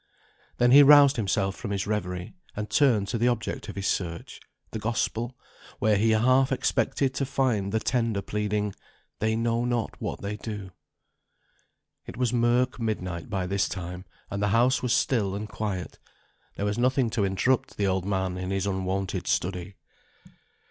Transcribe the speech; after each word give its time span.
Then 0.57 0.71
he 0.71 0.81
roused 0.81 1.15
himself 1.17 1.55
from 1.55 1.69
his 1.69 1.85
reverie, 1.85 2.33
and 2.55 2.71
turned 2.71 3.07
to 3.09 3.19
the 3.19 3.27
object 3.27 3.69
of 3.69 3.75
his 3.75 3.85
search 3.85 4.39
the 4.71 4.79
Gospel, 4.79 5.37
where 5.77 5.95
he 5.95 6.09
half 6.09 6.51
expected 6.51 7.13
to 7.13 7.23
find 7.23 7.71
the 7.71 7.79
tender 7.79 8.23
pleading: 8.23 8.73
"They 9.19 9.35
know 9.35 9.63
not 9.63 10.01
what 10.01 10.21
they 10.23 10.37
do." 10.37 10.71
It 12.07 12.17
was 12.17 12.33
murk 12.33 12.79
midnight 12.79 13.29
by 13.29 13.45
this 13.45 13.69
time, 13.69 14.05
and 14.31 14.41
the 14.41 14.47
house 14.47 14.81
was 14.81 14.91
still 14.91 15.35
and 15.35 15.47
quiet. 15.47 15.99
There 16.55 16.65
was 16.65 16.79
nothing 16.79 17.11
to 17.11 17.23
interrupt 17.23 17.77
the 17.77 17.85
old 17.85 18.03
man 18.03 18.39
in 18.39 18.49
his 18.49 18.65
unwonted 18.65 19.27
study. 19.27 19.75